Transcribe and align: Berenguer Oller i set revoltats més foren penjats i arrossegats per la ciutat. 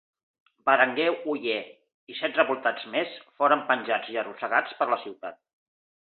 Berenguer 0.69 1.11
Oller 1.33 1.59
i 2.13 2.17
set 2.21 2.39
revoltats 2.41 2.87
més 2.95 3.13
foren 3.43 3.63
penjats 3.69 4.11
i 4.17 4.19
arrossegats 4.25 4.77
per 4.81 4.91
la 4.95 5.01
ciutat. 5.07 5.41